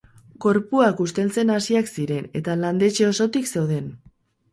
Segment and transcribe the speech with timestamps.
[0.43, 3.93] Gorpuak usteltzen hasiak ziren, eta landetxe osotik zeuden.